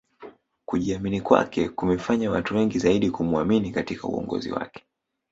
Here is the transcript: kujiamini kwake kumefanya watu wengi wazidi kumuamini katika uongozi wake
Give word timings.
kujiamini 0.65 1.21
kwake 1.21 1.69
kumefanya 1.69 2.31
watu 2.31 2.55
wengi 2.55 2.77
wazidi 2.79 3.11
kumuamini 3.11 3.71
katika 3.71 4.07
uongozi 4.07 4.51
wake 4.51 4.83